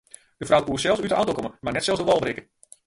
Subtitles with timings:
[0.39, 2.43] De frou koe sels út de auto komme mar net sels de wâl berikke.